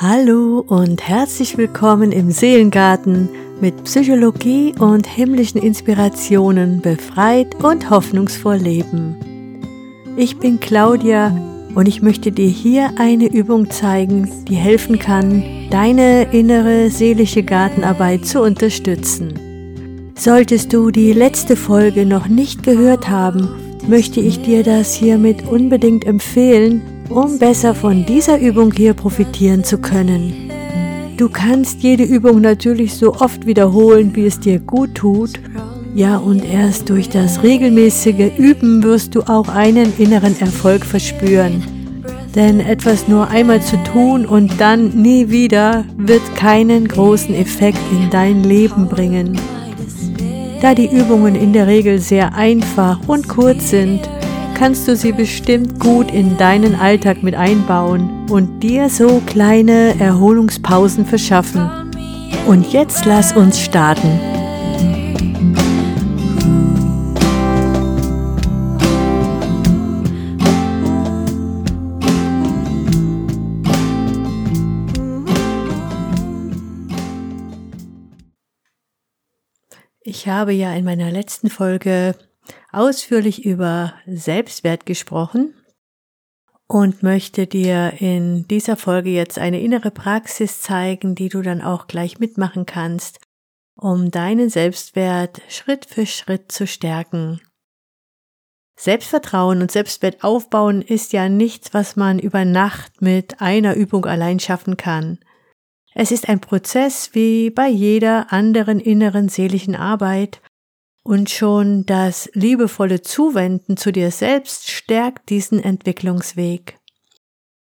Hallo 0.00 0.58
und 0.66 1.06
herzlich 1.06 1.56
willkommen 1.56 2.10
im 2.10 2.32
Seelengarten 2.32 3.28
mit 3.60 3.84
Psychologie 3.84 4.74
und 4.76 5.06
himmlischen 5.06 5.62
Inspirationen 5.62 6.80
befreit 6.80 7.54
und 7.62 7.90
hoffnungsvoll 7.90 8.56
leben. 8.56 9.14
Ich 10.16 10.36
bin 10.40 10.58
Claudia 10.58 11.28
und 11.76 11.86
ich 11.86 12.02
möchte 12.02 12.32
dir 12.32 12.48
hier 12.48 12.90
eine 12.98 13.32
Übung 13.32 13.70
zeigen, 13.70 14.28
die 14.48 14.56
helfen 14.56 14.98
kann, 14.98 15.44
deine 15.70 16.24
innere 16.32 16.90
seelische 16.90 17.44
Gartenarbeit 17.44 18.26
zu 18.26 18.42
unterstützen. 18.42 20.12
Solltest 20.16 20.72
du 20.72 20.90
die 20.90 21.12
letzte 21.12 21.54
Folge 21.54 22.04
noch 22.04 22.26
nicht 22.26 22.64
gehört 22.64 23.08
haben, 23.08 23.48
möchte 23.86 24.18
ich 24.18 24.42
dir 24.42 24.64
das 24.64 24.92
hiermit 24.92 25.46
unbedingt 25.46 26.04
empfehlen, 26.04 26.82
um 27.08 27.38
besser 27.38 27.74
von 27.74 28.06
dieser 28.06 28.38
Übung 28.38 28.72
hier 28.72 28.94
profitieren 28.94 29.64
zu 29.64 29.78
können. 29.78 30.50
Du 31.16 31.28
kannst 31.28 31.82
jede 31.82 32.02
Übung 32.02 32.40
natürlich 32.40 32.94
so 32.94 33.14
oft 33.14 33.46
wiederholen, 33.46 34.16
wie 34.16 34.26
es 34.26 34.40
dir 34.40 34.58
gut 34.58 34.94
tut. 34.96 35.38
Ja, 35.94 36.16
und 36.16 36.44
erst 36.44 36.88
durch 36.88 37.08
das 37.08 37.44
regelmäßige 37.44 38.36
Üben 38.36 38.82
wirst 38.82 39.14
du 39.14 39.22
auch 39.22 39.48
einen 39.48 39.92
inneren 39.96 40.38
Erfolg 40.40 40.84
verspüren. 40.84 41.62
Denn 42.34 42.58
etwas 42.58 43.06
nur 43.06 43.28
einmal 43.28 43.62
zu 43.62 43.76
tun 43.84 44.26
und 44.26 44.60
dann 44.60 44.88
nie 44.88 45.30
wieder 45.30 45.84
wird 45.96 46.34
keinen 46.34 46.88
großen 46.88 47.32
Effekt 47.32 47.78
in 47.92 48.10
dein 48.10 48.42
Leben 48.42 48.88
bringen. 48.88 49.38
Da 50.60 50.74
die 50.74 50.90
Übungen 50.90 51.36
in 51.36 51.52
der 51.52 51.68
Regel 51.68 52.00
sehr 52.00 52.34
einfach 52.34 52.98
und 53.06 53.28
kurz 53.28 53.70
sind, 53.70 54.00
kannst 54.54 54.86
du 54.86 54.96
sie 54.96 55.12
bestimmt 55.12 55.80
gut 55.80 56.10
in 56.10 56.36
deinen 56.38 56.74
Alltag 56.74 57.22
mit 57.22 57.34
einbauen 57.34 58.30
und 58.30 58.60
dir 58.60 58.88
so 58.88 59.20
kleine 59.26 59.98
Erholungspausen 59.98 61.04
verschaffen. 61.04 61.68
Und 62.46 62.72
jetzt 62.72 63.04
lass 63.04 63.34
uns 63.34 63.60
starten. 63.60 64.20
Ich 80.06 80.28
habe 80.28 80.52
ja 80.52 80.72
in 80.74 80.84
meiner 80.84 81.10
letzten 81.10 81.50
Folge 81.50 82.14
ausführlich 82.76 83.44
über 83.44 83.94
Selbstwert 84.06 84.86
gesprochen 84.86 85.54
und 86.66 87.02
möchte 87.02 87.46
dir 87.46 87.94
in 88.00 88.46
dieser 88.48 88.76
Folge 88.76 89.10
jetzt 89.10 89.38
eine 89.38 89.60
innere 89.60 89.90
Praxis 89.90 90.60
zeigen, 90.60 91.14
die 91.14 91.28
du 91.28 91.42
dann 91.42 91.62
auch 91.62 91.86
gleich 91.86 92.18
mitmachen 92.18 92.66
kannst, 92.66 93.20
um 93.76 94.10
deinen 94.10 94.50
Selbstwert 94.50 95.42
Schritt 95.48 95.86
für 95.86 96.06
Schritt 96.06 96.50
zu 96.50 96.66
stärken. 96.66 97.40
Selbstvertrauen 98.76 99.62
und 99.62 99.70
Selbstwert 99.70 100.24
aufbauen 100.24 100.82
ist 100.82 101.12
ja 101.12 101.28
nichts, 101.28 101.74
was 101.74 101.96
man 101.96 102.18
über 102.18 102.44
Nacht 102.44 103.02
mit 103.02 103.40
einer 103.40 103.74
Übung 103.74 104.04
allein 104.04 104.40
schaffen 104.40 104.76
kann. 104.76 105.18
Es 105.94 106.10
ist 106.10 106.28
ein 106.28 106.40
Prozess 106.40 107.14
wie 107.14 107.50
bei 107.50 107.68
jeder 107.68 108.32
anderen 108.32 108.80
inneren 108.80 109.28
seelischen 109.28 109.76
Arbeit 109.76 110.40
und 111.04 111.30
schon 111.30 111.84
das 111.86 112.30
liebevolle 112.32 113.02
Zuwenden 113.02 113.76
zu 113.76 113.92
dir 113.92 114.10
selbst 114.10 114.70
stärkt 114.70 115.28
diesen 115.28 115.62
Entwicklungsweg. 115.62 116.78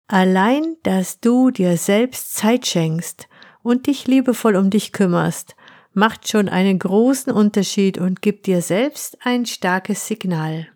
Allein, 0.07 0.77
dass 0.83 1.19
du 1.19 1.51
dir 1.51 1.77
selbst 1.77 2.33
Zeit 2.35 2.65
schenkst 2.65 3.27
und 3.61 3.87
dich 3.87 4.07
liebevoll 4.07 4.55
um 4.55 4.69
dich 4.69 4.93
kümmerst, 4.93 5.55
macht 5.93 6.27
schon 6.27 6.49
einen 6.49 6.79
großen 6.79 7.31
Unterschied 7.31 7.97
und 7.97 8.21
gibt 8.21 8.47
dir 8.47 8.61
selbst 8.61 9.17
ein 9.21 9.45
starkes 9.45 10.07
Signal. 10.07 10.67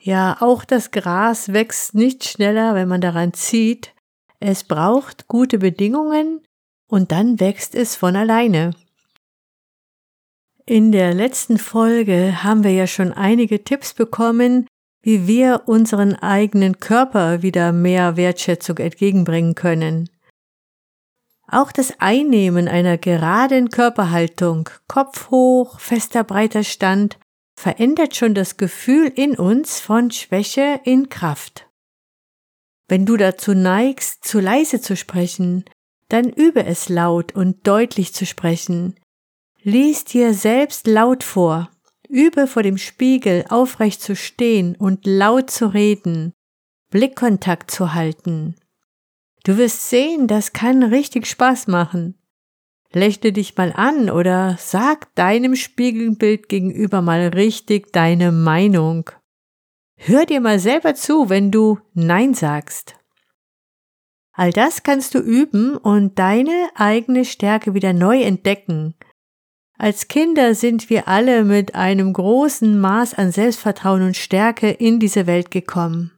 Ja, 0.00 0.38
auch 0.40 0.64
das 0.64 0.90
Gras 0.90 1.52
wächst 1.52 1.94
nicht 1.94 2.24
schneller, 2.24 2.74
wenn 2.74 2.88
man 2.88 3.00
daran 3.00 3.32
zieht. 3.32 3.94
Es 4.40 4.64
braucht 4.64 5.28
gute 5.28 5.58
Bedingungen 5.58 6.40
und 6.88 7.12
dann 7.12 7.38
wächst 7.38 7.76
es 7.76 7.94
von 7.94 8.16
alleine. 8.16 8.72
In 10.64 10.92
der 10.92 11.12
letzten 11.12 11.58
Folge 11.58 12.44
haben 12.44 12.62
wir 12.62 12.70
ja 12.70 12.86
schon 12.86 13.12
einige 13.12 13.64
Tipps 13.64 13.94
bekommen, 13.94 14.68
wie 15.02 15.26
wir 15.26 15.62
unseren 15.66 16.14
eigenen 16.14 16.78
Körper 16.78 17.42
wieder 17.42 17.72
mehr 17.72 18.16
Wertschätzung 18.16 18.78
entgegenbringen 18.78 19.56
können. 19.56 20.08
Auch 21.48 21.72
das 21.72 21.98
Einnehmen 21.98 22.68
einer 22.68 22.96
geraden 22.96 23.70
Körperhaltung, 23.70 24.70
Kopf 24.86 25.30
hoch, 25.30 25.80
fester 25.80 26.22
breiter 26.22 26.62
Stand, 26.62 27.18
verändert 27.56 28.14
schon 28.14 28.34
das 28.34 28.56
Gefühl 28.56 29.08
in 29.08 29.36
uns 29.36 29.80
von 29.80 30.12
Schwäche 30.12 30.80
in 30.84 31.08
Kraft. 31.08 31.68
Wenn 32.88 33.04
du 33.04 33.16
dazu 33.16 33.52
neigst, 33.54 34.24
zu 34.24 34.38
leise 34.38 34.80
zu 34.80 34.96
sprechen, 34.96 35.64
dann 36.08 36.28
übe 36.28 36.64
es 36.64 36.88
laut 36.88 37.34
und 37.34 37.66
deutlich 37.66 38.14
zu 38.14 38.26
sprechen, 38.26 38.94
Lies 39.64 40.04
dir 40.04 40.34
selbst 40.34 40.88
laut 40.88 41.22
vor. 41.22 41.70
Übe 42.08 42.48
vor 42.48 42.64
dem 42.64 42.78
Spiegel 42.78 43.44
aufrecht 43.48 44.02
zu 44.02 44.16
stehen 44.16 44.74
und 44.74 45.06
laut 45.06 45.50
zu 45.52 45.72
reden, 45.72 46.34
Blickkontakt 46.90 47.70
zu 47.70 47.94
halten. 47.94 48.56
Du 49.44 49.56
wirst 49.56 49.88
sehen, 49.88 50.26
das 50.26 50.52
kann 50.52 50.82
richtig 50.82 51.28
Spaß 51.28 51.68
machen. 51.68 52.18
Lächle 52.92 53.32
dich 53.32 53.56
mal 53.56 53.72
an 53.72 54.10
oder 54.10 54.56
sag 54.58 55.14
deinem 55.14 55.54
Spiegelbild 55.54 56.48
gegenüber 56.48 57.00
mal 57.00 57.28
richtig 57.28 57.92
deine 57.92 58.32
Meinung. 58.32 59.10
Hör 59.94 60.26
dir 60.26 60.40
mal 60.40 60.58
selber 60.58 60.96
zu, 60.96 61.28
wenn 61.28 61.52
du 61.52 61.78
Nein 61.94 62.34
sagst. 62.34 62.96
All 64.32 64.50
das 64.50 64.82
kannst 64.82 65.14
du 65.14 65.20
üben 65.20 65.76
und 65.76 66.18
deine 66.18 66.70
eigene 66.74 67.24
Stärke 67.24 67.74
wieder 67.74 67.92
neu 67.92 68.22
entdecken– 68.22 68.96
als 69.78 70.08
Kinder 70.08 70.54
sind 70.54 70.90
wir 70.90 71.08
alle 71.08 71.44
mit 71.44 71.74
einem 71.74 72.12
großen 72.12 72.78
Maß 72.78 73.14
an 73.14 73.32
Selbstvertrauen 73.32 74.02
und 74.02 74.16
Stärke 74.16 74.70
in 74.70 75.00
diese 75.00 75.26
Welt 75.26 75.50
gekommen. 75.50 76.12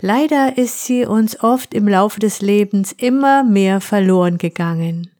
Leider 0.00 0.58
ist 0.58 0.84
sie 0.84 1.06
uns 1.06 1.40
oft 1.40 1.72
im 1.72 1.86
Laufe 1.86 2.18
des 2.18 2.40
Lebens 2.40 2.92
immer 2.92 3.44
mehr 3.44 3.80
verloren 3.80 4.38
gegangen. 4.38 5.10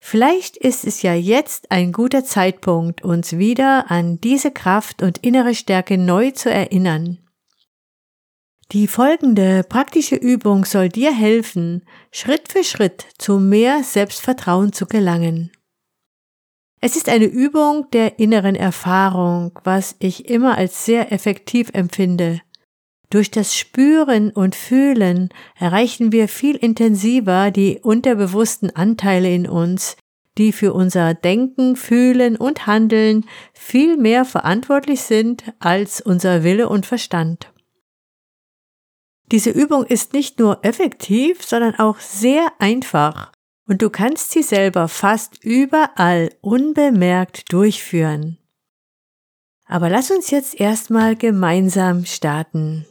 Vielleicht 0.00 0.56
ist 0.56 0.84
es 0.84 1.00
ja 1.00 1.14
jetzt 1.14 1.70
ein 1.70 1.92
guter 1.92 2.24
Zeitpunkt, 2.24 3.02
uns 3.02 3.38
wieder 3.38 3.90
an 3.90 4.20
diese 4.20 4.50
Kraft 4.50 5.02
und 5.02 5.18
innere 5.18 5.54
Stärke 5.54 5.96
neu 5.96 6.32
zu 6.32 6.50
erinnern. 6.50 7.18
Die 8.72 8.86
folgende 8.88 9.62
praktische 9.62 10.16
Übung 10.16 10.64
soll 10.64 10.88
dir 10.88 11.14
helfen, 11.14 11.86
Schritt 12.10 12.50
für 12.50 12.64
Schritt 12.64 13.06
zu 13.18 13.38
mehr 13.38 13.82
Selbstvertrauen 13.84 14.72
zu 14.72 14.86
gelangen. 14.86 15.52
Es 16.86 16.96
ist 16.96 17.08
eine 17.08 17.24
Übung 17.24 17.90
der 17.92 18.18
inneren 18.18 18.54
Erfahrung, 18.54 19.58
was 19.64 19.96
ich 20.00 20.28
immer 20.28 20.58
als 20.58 20.84
sehr 20.84 21.12
effektiv 21.12 21.70
empfinde. 21.72 22.42
Durch 23.08 23.30
das 23.30 23.56
Spüren 23.56 24.30
und 24.30 24.54
Fühlen 24.54 25.30
erreichen 25.58 26.12
wir 26.12 26.28
viel 26.28 26.56
intensiver 26.56 27.50
die 27.50 27.80
unterbewussten 27.82 28.76
Anteile 28.76 29.34
in 29.34 29.48
uns, 29.48 29.96
die 30.36 30.52
für 30.52 30.74
unser 30.74 31.14
Denken, 31.14 31.76
Fühlen 31.76 32.36
und 32.36 32.66
Handeln 32.66 33.24
viel 33.54 33.96
mehr 33.96 34.26
verantwortlich 34.26 35.00
sind 35.00 35.54
als 35.60 36.02
unser 36.02 36.44
Wille 36.44 36.68
und 36.68 36.84
Verstand. 36.84 37.50
Diese 39.32 39.48
Übung 39.48 39.86
ist 39.86 40.12
nicht 40.12 40.38
nur 40.38 40.62
effektiv, 40.66 41.42
sondern 41.42 41.76
auch 41.76 41.98
sehr 41.98 42.52
einfach 42.58 43.32
und 43.66 43.82
du 43.82 43.90
kannst 43.90 44.30
sie 44.30 44.42
selber 44.42 44.88
fast 44.88 45.42
überall 45.42 46.30
unbemerkt 46.40 47.52
durchführen. 47.52 48.38
Aber 49.66 49.88
lass 49.88 50.10
uns 50.10 50.30
jetzt 50.30 50.60
erstmal 50.60 51.16
gemeinsam 51.16 52.04
starten. 52.04 52.86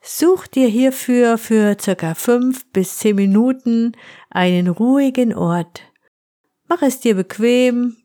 Such 0.00 0.46
dir 0.46 0.68
hierfür 0.68 1.36
für 1.36 1.76
circa 1.80 2.14
fünf 2.14 2.70
bis 2.70 2.98
zehn 2.98 3.16
Minuten 3.16 3.92
einen 4.30 4.68
ruhigen 4.68 5.34
Ort. 5.34 5.82
Mach 6.68 6.80
es 6.82 7.00
dir 7.00 7.16
bequem, 7.16 7.96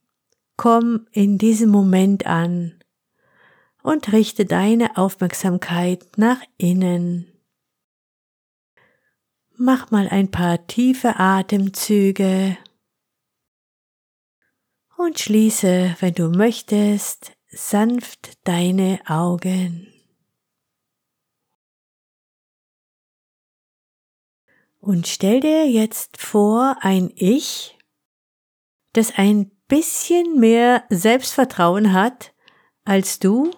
komm 0.58 1.06
in 1.12 1.38
diesem 1.38 1.70
Moment 1.70 2.26
an 2.26 2.82
und 3.84 4.12
richte 4.12 4.46
deine 4.46 4.98
Aufmerksamkeit 4.98 6.18
nach 6.18 6.42
innen. 6.58 7.28
Mach 9.64 9.92
mal 9.92 10.10
ein 10.10 10.32
paar 10.32 10.66
tiefe 10.66 11.20
Atemzüge 11.20 12.58
und 14.98 15.20
schließe, 15.20 15.98
wenn 16.00 16.16
du 16.16 16.30
möchtest, 16.30 17.34
sanft 17.48 18.40
deine 18.48 19.00
Augen. 19.06 19.86
Und 24.80 25.08
stell 25.08 25.42
dir 25.42 25.70
jetzt 25.70 26.18
vor, 26.18 26.78
ein 26.82 27.12
Ich, 27.16 27.78
das 28.94 29.14
ein 29.16 29.52
bisschen 29.68 30.40
mehr 30.40 30.86
Selbstvertrauen 30.90 31.94
hat 31.94 32.34
als 32.84 33.20
du. 33.20 33.52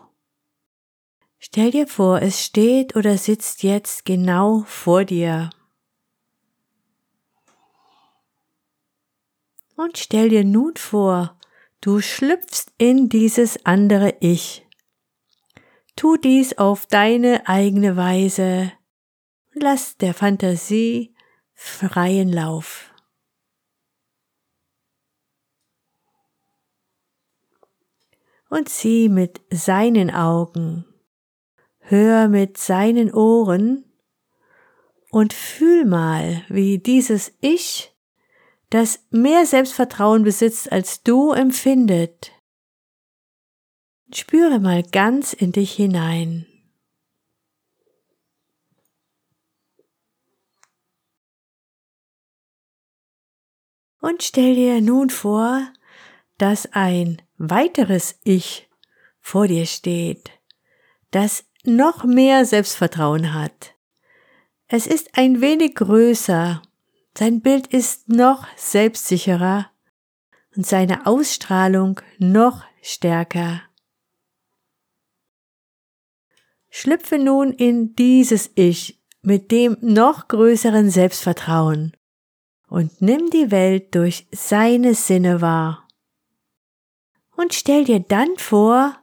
Stell 1.39 1.71
dir 1.71 1.87
vor, 1.87 2.21
es 2.21 2.43
steht 2.43 2.97
oder 2.97 3.17
sitzt 3.17 3.63
jetzt 3.63 4.03
genau 4.03 4.65
vor 4.67 5.05
dir. 5.05 5.49
Und 9.83 9.97
stell 9.97 10.29
dir 10.29 10.45
nun 10.45 10.77
vor, 10.77 11.37
du 11.81 11.99
schlüpfst 11.99 12.67
in 12.77 13.09
dieses 13.09 13.65
andere 13.65 14.15
Ich. 14.21 14.65
Tu 15.97 16.15
dies 16.15 16.57
auf 16.57 16.85
deine 16.85 17.49
eigene 17.49 17.97
Weise. 17.97 18.71
Lass 19.51 19.97
der 19.97 20.13
Fantasie 20.13 21.13
freien 21.53 22.31
Lauf. 22.31 22.93
Und 28.49 28.69
sieh 28.69 29.09
mit 29.09 29.41
seinen 29.49 30.11
Augen, 30.11 30.85
hör 31.79 32.29
mit 32.29 32.55
seinen 32.55 33.13
Ohren 33.13 33.83
und 35.11 35.33
fühl 35.33 35.83
mal, 35.83 36.45
wie 36.47 36.77
dieses 36.79 37.33
Ich 37.41 37.92
das 38.73 39.05
mehr 39.11 39.45
Selbstvertrauen 39.45 40.23
besitzt 40.23 40.71
als 40.71 41.03
du 41.03 41.31
empfindet. 41.31 42.31
Spüre 44.11 44.59
mal 44.59 44.81
ganz 44.81 45.31
in 45.31 45.51
dich 45.51 45.73
hinein. 45.73 46.47
Und 54.01 54.23
stell 54.23 54.55
dir 54.55 54.81
nun 54.81 55.11
vor, 55.11 55.71
dass 56.39 56.65
ein 56.73 57.21
weiteres 57.37 58.19
Ich 58.23 58.67
vor 59.19 59.47
dir 59.47 59.67
steht, 59.67 60.31
das 61.11 61.45
noch 61.63 62.05
mehr 62.05 62.43
Selbstvertrauen 62.43 63.35
hat. 63.35 63.75
Es 64.67 64.87
ist 64.87 65.15
ein 65.15 65.41
wenig 65.41 65.75
größer 65.75 66.63
sein 67.17 67.41
Bild 67.41 67.67
ist 67.67 68.09
noch 68.09 68.47
selbstsicherer 68.55 69.69
und 70.55 70.65
seine 70.65 71.05
Ausstrahlung 71.05 72.01
noch 72.17 72.63
stärker. 72.81 73.61
Schlüpfe 76.69 77.19
nun 77.19 77.53
in 77.53 77.95
dieses 77.95 78.51
Ich 78.55 78.99
mit 79.21 79.51
dem 79.51 79.77
noch 79.81 80.27
größeren 80.27 80.89
Selbstvertrauen 80.89 81.95
und 82.67 83.01
nimm 83.01 83.29
die 83.29 83.51
Welt 83.51 83.93
durch 83.93 84.27
seine 84.31 84.95
Sinne 84.95 85.39
wahr. 85.41 85.87
Und 87.35 87.53
stell 87.53 87.85
dir 87.85 87.99
dann 87.99 88.37
vor, 88.37 88.97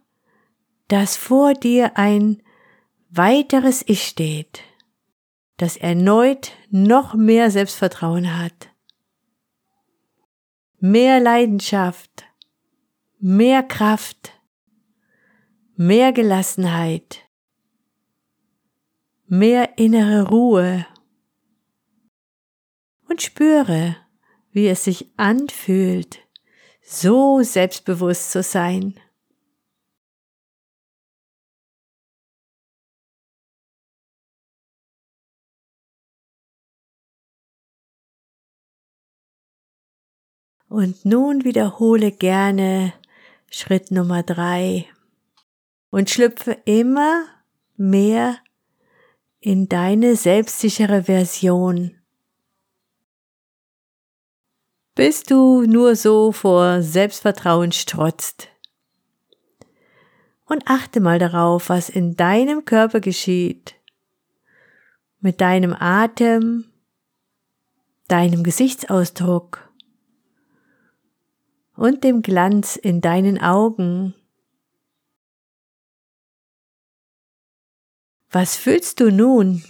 dass 0.88 1.16
vor 1.16 1.54
dir 1.54 1.96
ein 1.96 2.42
weiteres 3.08 3.84
Ich 3.86 4.04
steht 4.04 4.62
das 5.60 5.76
erneut 5.76 6.52
noch 6.70 7.12
mehr 7.12 7.50
Selbstvertrauen 7.50 8.38
hat. 8.38 8.70
Mehr 10.78 11.20
Leidenschaft, 11.20 12.24
mehr 13.18 13.62
Kraft, 13.62 14.32
mehr 15.76 16.12
Gelassenheit, 16.12 17.28
mehr 19.26 19.76
innere 19.76 20.28
Ruhe 20.30 20.86
und 23.06 23.20
spüre, 23.20 23.96
wie 24.52 24.66
es 24.66 24.84
sich 24.84 25.12
anfühlt, 25.18 26.20
so 26.82 27.42
selbstbewusst 27.42 28.32
zu 28.32 28.42
sein. 28.42 28.98
Und 40.70 41.05
nun 41.05 41.43
wiederhole 41.43 42.12
gerne 42.12 42.93
Schritt 43.50 43.90
Nummer 43.90 44.22
drei 44.22 44.87
und 45.90 46.08
schlüpfe 46.08 46.58
immer 46.64 47.25
mehr 47.76 48.37
in 49.40 49.69
deine 49.69 50.14
selbstsichere 50.14 51.02
Version. 51.02 51.96
Bis 54.94 55.25
du 55.25 55.62
nur 55.62 55.96
so 55.96 56.31
vor 56.31 56.82
Selbstvertrauen 56.82 57.73
strotzt. 57.73 58.46
Und 60.44 60.70
achte 60.70 61.00
mal 61.00 61.19
darauf, 61.19 61.69
was 61.69 61.88
in 61.88 62.14
deinem 62.14 62.64
Körper 62.64 63.00
geschieht. 63.00 63.75
Mit 65.19 65.40
deinem 65.40 65.75
Atem, 65.76 66.66
deinem 68.06 68.44
Gesichtsausdruck 68.44 69.69
und 71.80 72.04
dem 72.04 72.20
Glanz 72.20 72.76
in 72.76 73.00
deinen 73.00 73.40
Augen. 73.40 74.14
Was 78.28 78.54
fühlst 78.54 79.00
du 79.00 79.10
nun? 79.10 79.64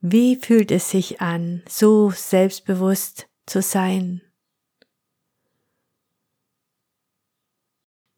Wie 0.00 0.36
fühlt 0.36 0.70
es 0.70 0.88
sich 0.88 1.20
an, 1.20 1.62
so 1.68 2.10
selbstbewusst 2.10 3.28
zu 3.44 3.60
sein? 3.60 4.22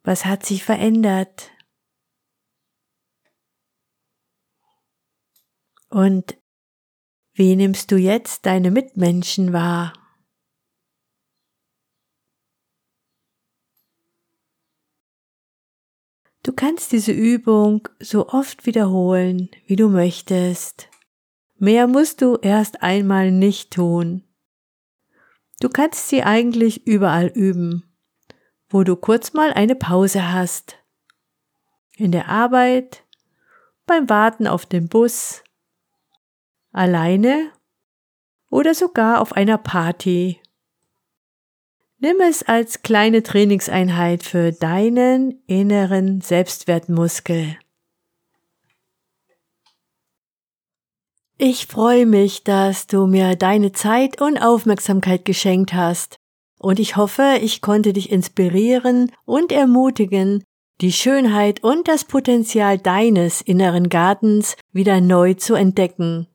Was 0.03 0.23
hat 0.23 0.45
sich 0.45 0.63
verändert? 0.63 1.51
Und 5.89 6.37
wie 7.35 7.55
nimmst 7.57 7.91
du 7.91 7.97
jetzt 7.97 8.45
deine 8.45 8.71
Mitmenschen 8.71 9.51
wahr? 9.51 9.93
Du 16.43 16.53
kannst 16.53 16.93
diese 16.93 17.11
Übung 17.11 17.89
so 17.99 18.29
oft 18.29 18.65
wiederholen, 18.65 19.49
wie 19.65 19.75
du 19.75 19.89
möchtest. 19.89 20.89
Mehr 21.57 21.87
musst 21.87 22.21
du 22.21 22.37
erst 22.37 22.81
einmal 22.83 23.31
nicht 23.31 23.71
tun. 23.71 24.23
Du 25.59 25.67
kannst 25.67 26.07
sie 26.07 26.23
eigentlich 26.23 26.87
überall 26.87 27.27
üben, 27.27 27.83
wo 28.69 28.83
du 28.83 28.95
kurz 28.95 29.33
mal 29.33 29.51
eine 29.51 29.75
Pause 29.75 30.31
hast. 30.31 30.77
In 31.97 32.11
der 32.11 32.29
Arbeit, 32.29 33.03
beim 33.85 34.07
Warten 34.09 34.47
auf 34.47 34.65
den 34.65 34.87
Bus, 34.87 35.44
alleine 36.75 37.51
oder 38.49 38.73
sogar 38.73 39.21
auf 39.21 39.33
einer 39.33 39.57
Party. 39.57 40.39
Nimm 41.97 42.19
es 42.21 42.43
als 42.43 42.81
kleine 42.81 43.23
Trainingseinheit 43.23 44.23
für 44.23 44.51
deinen 44.51 45.41
inneren 45.47 46.21
Selbstwertmuskel. 46.21 47.57
Ich 51.37 51.67
freue 51.67 52.05
mich, 52.05 52.43
dass 52.43 52.87
du 52.87 53.07
mir 53.07 53.35
deine 53.35 53.71
Zeit 53.71 54.21
und 54.21 54.37
Aufmerksamkeit 54.37 55.25
geschenkt 55.25 55.73
hast. 55.73 56.17
Und 56.59 56.79
ich 56.79 56.95
hoffe, 56.95 57.39
ich 57.41 57.61
konnte 57.61 57.91
dich 57.91 58.11
inspirieren 58.11 59.11
und 59.25 59.51
ermutigen, 59.51 60.43
die 60.81 60.93
Schönheit 60.93 61.63
und 61.63 61.87
das 61.87 62.05
Potenzial 62.05 62.77
deines 62.77 63.41
inneren 63.41 63.89
Gartens 63.89 64.55
wieder 64.71 65.01
neu 65.01 65.33
zu 65.33 65.55
entdecken 65.55 66.27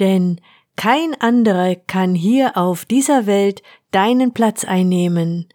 denn 0.00 0.40
kein 0.76 1.18
anderer 1.20 1.74
kann 1.74 2.14
hier 2.14 2.56
auf 2.56 2.84
dieser 2.84 3.26
Welt 3.26 3.62
deinen 3.90 4.32
Platz 4.32 4.64
einnehmen, 4.64 5.48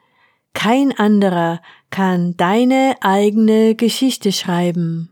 kein 0.53 0.98
anderer 0.98 1.62
kann 1.91 2.36
deine 2.38 2.95
eigene 3.01 3.75
Geschichte 3.75 4.31
schreiben. 4.31 5.12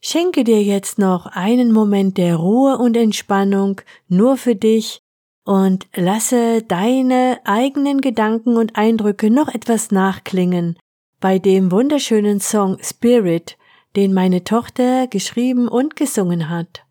Schenke 0.00 0.44
dir 0.44 0.62
jetzt 0.62 0.98
noch 0.98 1.26
einen 1.26 1.72
Moment 1.72 2.18
der 2.18 2.36
Ruhe 2.36 2.78
und 2.78 2.96
Entspannung 2.96 3.80
nur 4.06 4.36
für 4.36 4.54
dich 4.54 5.00
und 5.44 5.88
lasse 5.96 6.62
deine 6.62 7.40
eigenen 7.44 8.00
Gedanken 8.00 8.56
und 8.56 8.76
Eindrücke 8.76 9.30
noch 9.30 9.48
etwas 9.48 9.90
nachklingen 9.90 10.78
bei 11.20 11.38
dem 11.40 11.72
wunderschönen 11.72 12.38
Song 12.38 12.78
Spirit, 12.80 13.56
den 13.96 14.14
meine 14.14 14.44
Tochter 14.44 15.08
geschrieben 15.08 15.66
und 15.66 15.96
gesungen 15.96 16.48
hat 16.48 16.84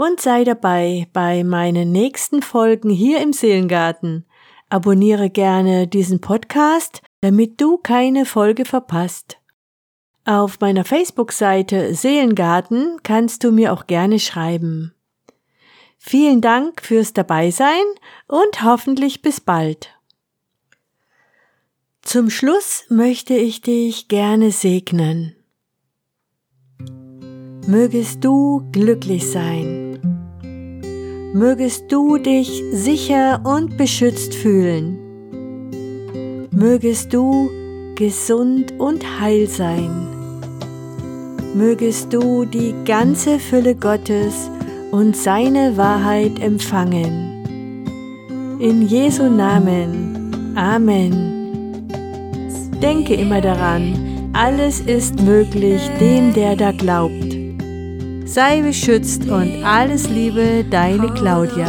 und 0.00 0.18
sei 0.18 0.44
dabei 0.44 1.08
bei 1.12 1.44
meinen 1.44 1.92
nächsten 1.92 2.40
Folgen 2.40 2.88
hier 2.88 3.20
im 3.20 3.34
Seelengarten. 3.34 4.24
Abonniere 4.70 5.28
gerne 5.28 5.86
diesen 5.86 6.22
Podcast, 6.22 7.02
damit 7.20 7.60
du 7.60 7.76
keine 7.76 8.24
Folge 8.24 8.64
verpasst. 8.64 9.36
Auf 10.24 10.58
meiner 10.60 10.86
Facebook-Seite 10.86 11.94
Seelengarten 11.94 12.96
kannst 13.02 13.44
du 13.44 13.52
mir 13.52 13.74
auch 13.74 13.86
gerne 13.86 14.18
schreiben. 14.18 14.94
Vielen 15.98 16.40
Dank 16.40 16.80
fürs 16.80 17.12
Dabeisein 17.12 17.84
und 18.26 18.62
hoffentlich 18.62 19.20
bis 19.20 19.38
bald. 19.38 19.90
Zum 22.00 22.30
Schluss 22.30 22.86
möchte 22.88 23.34
ich 23.34 23.60
dich 23.60 24.08
gerne 24.08 24.50
segnen. 24.50 25.36
Mögest 27.66 28.24
du 28.24 28.66
glücklich 28.72 29.30
sein. 29.30 29.79
Mögest 31.32 31.92
du 31.92 32.18
dich 32.18 32.64
sicher 32.72 33.40
und 33.44 33.76
beschützt 33.76 34.34
fühlen. 34.34 34.98
Mögest 36.50 37.14
du 37.14 37.48
gesund 37.94 38.74
und 38.78 39.04
heil 39.20 39.46
sein. 39.46 39.90
Mögest 41.54 42.12
du 42.12 42.44
die 42.44 42.74
ganze 42.84 43.38
Fülle 43.38 43.76
Gottes 43.76 44.50
und 44.90 45.16
seine 45.16 45.76
Wahrheit 45.76 46.40
empfangen. 46.40 47.44
In 48.58 48.82
Jesu 48.88 49.28
Namen. 49.28 50.54
Amen. 50.56 51.86
Denke 52.82 53.14
immer 53.14 53.40
daran, 53.40 54.30
alles 54.32 54.80
ist 54.80 55.22
möglich 55.22 55.80
dem, 56.00 56.34
der 56.34 56.56
da 56.56 56.72
glaubt. 56.72 57.19
Sei 58.32 58.62
beschützt 58.62 59.28
und 59.28 59.64
alles 59.64 60.08
Liebe, 60.08 60.64
deine 60.70 61.12
Claudia. 61.14 61.66